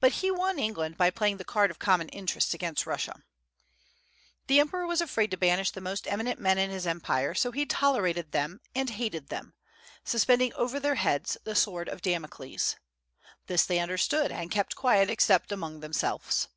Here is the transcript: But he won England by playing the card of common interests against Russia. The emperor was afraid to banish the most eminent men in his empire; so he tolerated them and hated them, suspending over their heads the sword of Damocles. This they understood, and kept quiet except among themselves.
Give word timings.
But 0.00 0.14
he 0.14 0.32
won 0.32 0.58
England 0.58 0.96
by 0.96 1.10
playing 1.10 1.36
the 1.36 1.44
card 1.44 1.70
of 1.70 1.78
common 1.78 2.08
interests 2.08 2.54
against 2.54 2.86
Russia. 2.86 3.22
The 4.48 4.58
emperor 4.58 4.84
was 4.84 5.00
afraid 5.00 5.30
to 5.30 5.36
banish 5.36 5.70
the 5.70 5.80
most 5.80 6.08
eminent 6.08 6.40
men 6.40 6.58
in 6.58 6.70
his 6.70 6.88
empire; 6.88 7.34
so 7.36 7.52
he 7.52 7.64
tolerated 7.64 8.32
them 8.32 8.60
and 8.74 8.90
hated 8.90 9.28
them, 9.28 9.54
suspending 10.02 10.52
over 10.54 10.80
their 10.80 10.96
heads 10.96 11.36
the 11.44 11.54
sword 11.54 11.88
of 11.88 12.02
Damocles. 12.02 12.74
This 13.46 13.64
they 13.64 13.78
understood, 13.78 14.32
and 14.32 14.50
kept 14.50 14.74
quiet 14.74 15.08
except 15.08 15.52
among 15.52 15.78
themselves. 15.78 16.48